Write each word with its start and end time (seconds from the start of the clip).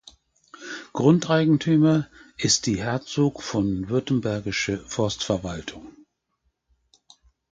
Grundeigentümer 0.93 2.09
ist 2.35 2.65
die 2.65 2.79
Herzog 2.79 3.43
von 3.43 3.87
Württembergische 3.87 4.79
Forstverwaltung. 4.79 5.95